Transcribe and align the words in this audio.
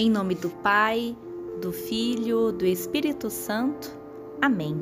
Em 0.00 0.08
nome 0.08 0.36
do 0.36 0.48
Pai, 0.48 1.16
do 1.60 1.72
Filho, 1.72 2.52
do 2.52 2.64
Espírito 2.64 3.28
Santo. 3.28 3.90
Amém. 4.40 4.80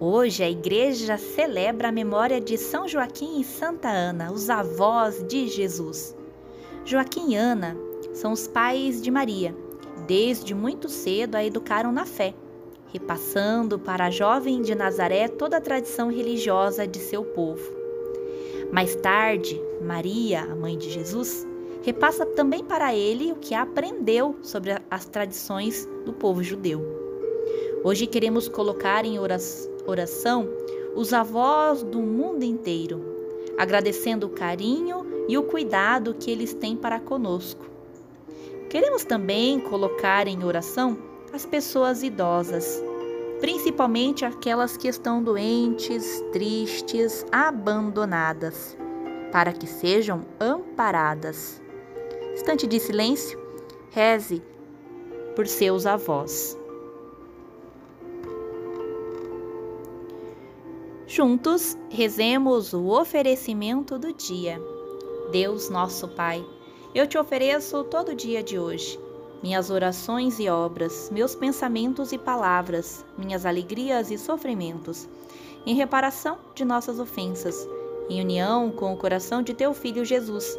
Hoje 0.00 0.42
a 0.42 0.50
igreja 0.50 1.16
celebra 1.16 1.90
a 1.90 1.92
memória 1.92 2.40
de 2.40 2.58
São 2.58 2.88
Joaquim 2.88 3.40
e 3.40 3.44
Santa 3.44 3.88
Ana, 3.88 4.32
os 4.32 4.50
avós 4.50 5.24
de 5.28 5.46
Jesus. 5.46 6.12
Joaquim 6.84 7.34
e 7.34 7.36
Ana 7.36 7.76
são 8.12 8.32
os 8.32 8.48
pais 8.48 9.00
de 9.00 9.12
Maria. 9.12 9.54
Desde 10.08 10.56
muito 10.56 10.88
cedo 10.88 11.36
a 11.36 11.44
educaram 11.44 11.92
na 11.92 12.04
fé, 12.04 12.34
repassando 12.92 13.78
para 13.78 14.06
a 14.06 14.10
jovem 14.10 14.60
de 14.60 14.74
Nazaré 14.74 15.28
toda 15.28 15.58
a 15.58 15.60
tradição 15.60 16.10
religiosa 16.10 16.84
de 16.84 16.98
seu 16.98 17.24
povo. 17.24 17.62
Mais 18.72 18.96
tarde, 18.96 19.62
Maria, 19.80 20.42
a 20.42 20.56
mãe 20.56 20.76
de 20.76 20.90
Jesus, 20.90 21.46
repassa 21.82 22.24
também 22.24 22.64
para 22.64 22.94
ele 22.94 23.32
o 23.32 23.36
que 23.36 23.54
aprendeu 23.54 24.36
sobre 24.42 24.76
as 24.90 25.04
tradições 25.04 25.88
do 26.04 26.12
povo 26.12 26.42
judeu. 26.42 26.80
Hoje 27.84 28.06
queremos 28.06 28.48
colocar 28.48 29.04
em 29.04 29.18
oração 29.18 30.48
os 30.94 31.12
avós 31.12 31.82
do 31.82 32.00
mundo 32.00 32.44
inteiro, 32.44 33.00
agradecendo 33.58 34.26
o 34.26 34.30
carinho 34.30 35.04
e 35.28 35.36
o 35.38 35.42
cuidado 35.42 36.14
que 36.14 36.30
eles 36.30 36.54
têm 36.54 36.76
para 36.76 37.00
conosco. 37.00 37.64
Queremos 38.68 39.04
também 39.04 39.60
colocar 39.60 40.26
em 40.26 40.44
oração 40.44 40.98
as 41.32 41.46
pessoas 41.46 42.02
idosas, 42.02 42.82
principalmente 43.40 44.24
aquelas 44.24 44.76
que 44.76 44.88
estão 44.88 45.22
doentes, 45.22 46.22
tristes, 46.32 47.24
abandonadas, 47.32 48.76
para 49.32 49.52
que 49.52 49.66
sejam 49.66 50.24
amparadas. 50.38 51.61
Instante 52.34 52.66
de 52.66 52.80
silêncio, 52.80 53.38
reze 53.90 54.42
por 55.36 55.46
seus 55.46 55.84
avós. 55.84 56.58
Juntos, 61.06 61.76
rezemos 61.90 62.72
o 62.72 62.88
oferecimento 62.88 63.98
do 63.98 64.14
dia. 64.14 64.58
Deus, 65.30 65.68
nosso 65.68 66.08
Pai, 66.08 66.44
eu 66.94 67.06
te 67.06 67.18
ofereço 67.18 67.84
todo 67.84 68.12
o 68.12 68.14
dia 68.14 68.42
de 68.42 68.58
hoje, 68.58 68.98
minhas 69.42 69.68
orações 69.68 70.38
e 70.40 70.48
obras, 70.48 71.10
meus 71.12 71.34
pensamentos 71.34 72.12
e 72.12 72.18
palavras, 72.18 73.04
minhas 73.18 73.44
alegrias 73.44 74.10
e 74.10 74.16
sofrimentos, 74.16 75.06
em 75.66 75.74
reparação 75.74 76.38
de 76.54 76.64
nossas 76.64 76.98
ofensas, 76.98 77.68
em 78.08 78.22
união 78.22 78.70
com 78.70 78.92
o 78.92 78.96
coração 78.96 79.42
de 79.42 79.52
teu 79.52 79.74
Filho 79.74 80.04
Jesus 80.04 80.58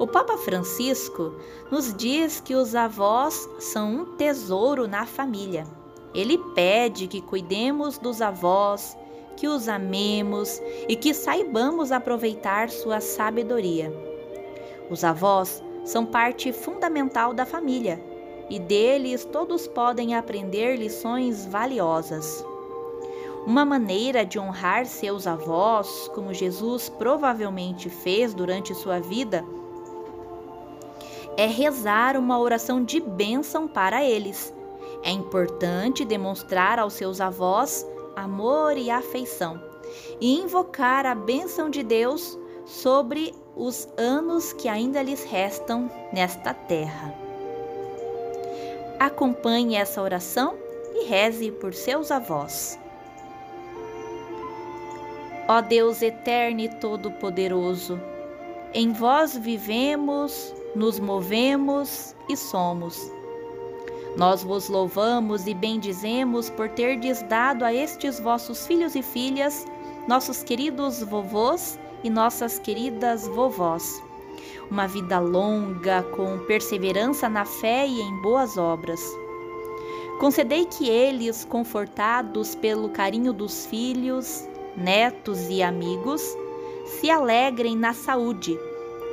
O 0.00 0.06
Papa 0.06 0.38
Francisco 0.38 1.34
nos 1.70 1.92
diz 1.92 2.40
que 2.40 2.54
os 2.54 2.74
avós 2.74 3.46
são 3.58 3.96
um 3.96 4.04
tesouro 4.16 4.88
na 4.88 5.04
família. 5.04 5.66
Ele 6.14 6.38
pede 6.54 7.06
que 7.06 7.20
cuidemos 7.20 7.98
dos 7.98 8.22
avós, 8.22 8.96
que 9.36 9.46
os 9.46 9.68
amemos 9.68 10.58
e 10.88 10.96
que 10.96 11.12
saibamos 11.12 11.92
aproveitar 11.92 12.70
sua 12.70 12.98
sabedoria. 12.98 13.92
Os 14.88 15.04
avós 15.04 15.62
são 15.84 16.06
parte 16.06 16.50
fundamental 16.50 17.34
da 17.34 17.44
família 17.44 18.02
e 18.48 18.58
deles 18.58 19.26
todos 19.26 19.68
podem 19.68 20.14
aprender 20.14 20.76
lições 20.76 21.44
valiosas. 21.44 22.42
Uma 23.46 23.66
maneira 23.66 24.24
de 24.24 24.38
honrar 24.38 24.86
seus 24.86 25.26
avós, 25.26 26.10
como 26.14 26.32
Jesus 26.32 26.88
provavelmente 26.88 27.90
fez 27.90 28.32
durante 28.32 28.74
sua 28.74 28.98
vida, 28.98 29.44
é 31.40 31.46
rezar 31.46 32.18
uma 32.18 32.38
oração 32.38 32.84
de 32.84 33.00
bênção 33.00 33.66
para 33.66 34.04
eles. 34.04 34.52
É 35.02 35.10
importante 35.10 36.04
demonstrar 36.04 36.78
aos 36.78 36.92
seus 36.92 37.18
avós 37.18 37.86
amor 38.14 38.76
e 38.76 38.90
afeição 38.90 39.58
e 40.20 40.38
invocar 40.38 41.06
a 41.06 41.14
bênção 41.14 41.70
de 41.70 41.82
Deus 41.82 42.38
sobre 42.66 43.34
os 43.56 43.88
anos 43.96 44.52
que 44.52 44.68
ainda 44.68 45.02
lhes 45.02 45.24
restam 45.24 45.90
nesta 46.12 46.52
terra. 46.52 47.14
Acompanhe 48.98 49.76
essa 49.76 50.02
oração 50.02 50.58
e 50.94 51.06
reze 51.06 51.50
por 51.52 51.72
seus 51.72 52.10
avós. 52.10 52.78
Ó 55.48 55.62
Deus 55.62 56.02
eterno 56.02 56.60
e 56.60 56.68
todo-poderoso, 56.68 57.98
em 58.74 58.92
vós 58.92 59.34
vivemos 59.34 60.59
nos 60.74 61.00
movemos 61.00 62.14
e 62.28 62.36
somos. 62.36 63.10
Nós 64.16 64.42
vos 64.42 64.68
louvamos 64.68 65.46
e 65.46 65.54
bendizemos 65.54 66.50
por 66.50 66.68
terdes 66.68 67.22
dado 67.22 67.64
a 67.64 67.72
estes 67.72 68.18
vossos 68.18 68.66
filhos 68.66 68.94
e 68.94 69.02
filhas, 69.02 69.66
nossos 70.08 70.42
queridos 70.42 71.02
vovôs 71.02 71.78
e 72.02 72.10
nossas 72.10 72.58
queridas 72.58 73.26
vovós, 73.28 74.02
uma 74.70 74.86
vida 74.86 75.18
longa, 75.18 76.02
com 76.14 76.38
perseverança 76.40 77.28
na 77.28 77.44
fé 77.44 77.86
e 77.86 78.00
em 78.00 78.22
boas 78.22 78.56
obras. 78.56 79.00
Concedei 80.18 80.66
que 80.66 80.88
eles, 80.88 81.44
confortados 81.44 82.54
pelo 82.54 82.90
carinho 82.90 83.32
dos 83.32 83.66
filhos, 83.66 84.46
netos 84.76 85.48
e 85.48 85.62
amigos, 85.62 86.36
se 86.86 87.10
alegrem 87.10 87.76
na 87.76 87.94
saúde 87.94 88.58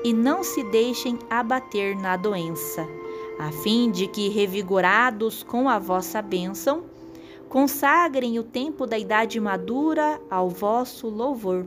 e 0.07 0.13
não 0.13 0.41
se 0.41 0.63
deixem 0.63 1.19
abater 1.29 1.94
na 1.94 2.16
doença, 2.16 2.88
a 3.38 3.51
fim 3.51 3.91
de 3.91 4.07
que, 4.07 4.29
revigorados 4.29 5.44
com 5.44 5.68
a 5.68 5.78
vossa 5.78 6.22
bênção, 6.22 6.85
consagrem 7.50 8.40
o 8.40 8.44
tempo 8.44 8.88
da 8.88 8.97
idade 8.97 9.38
madura 9.38 10.18
ao 10.29 10.47
vosso 10.47 11.09
louvor, 11.09 11.66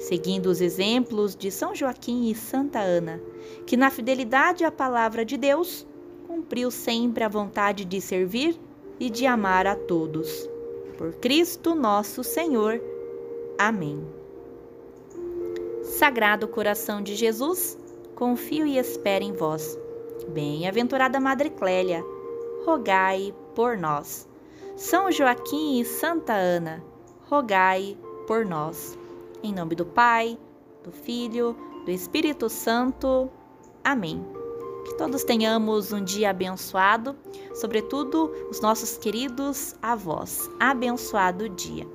seguindo 0.00 0.46
os 0.46 0.60
exemplos 0.60 1.36
de 1.36 1.48
São 1.48 1.72
Joaquim 1.72 2.28
e 2.28 2.34
Santa 2.34 2.80
Ana, 2.80 3.22
que 3.64 3.76
na 3.76 3.88
fidelidade 3.88 4.64
à 4.64 4.72
palavra 4.72 5.24
de 5.24 5.36
Deus 5.36 5.86
cumpriu 6.26 6.72
sempre 6.72 7.22
a 7.22 7.28
vontade 7.28 7.84
de 7.84 8.00
servir 8.00 8.58
e 8.98 9.08
de 9.08 9.26
amar 9.26 9.68
a 9.68 9.76
todos. 9.76 10.50
Por 10.98 11.12
Cristo 11.12 11.76
nosso 11.76 12.24
Senhor. 12.24 12.82
Amém. 13.56 14.19
Sagrado 16.00 16.48
coração 16.48 17.02
de 17.02 17.14
Jesus, 17.14 17.76
confio 18.14 18.66
e 18.66 18.78
espero 18.78 19.22
em 19.22 19.34
vós. 19.34 19.78
Bem-aventurada 20.28 21.20
Madre 21.20 21.50
Clélia, 21.50 22.02
rogai 22.64 23.34
por 23.54 23.76
nós. 23.76 24.26
São 24.76 25.12
Joaquim 25.12 25.78
e 25.78 25.84
Santa 25.84 26.32
Ana, 26.32 26.82
rogai 27.28 27.98
por 28.26 28.46
nós. 28.46 28.98
Em 29.42 29.52
nome 29.52 29.74
do 29.74 29.84
Pai, 29.84 30.38
do 30.82 30.90
Filho, 30.90 31.54
do 31.84 31.90
Espírito 31.90 32.48
Santo. 32.48 33.30
Amém. 33.84 34.24
Que 34.86 34.96
todos 34.96 35.22
tenhamos 35.22 35.92
um 35.92 36.02
dia 36.02 36.30
abençoado, 36.30 37.14
sobretudo 37.52 38.32
os 38.48 38.62
nossos 38.62 38.96
queridos 38.96 39.74
avós. 39.82 40.48
Abençoado 40.58 41.46
dia. 41.50 41.86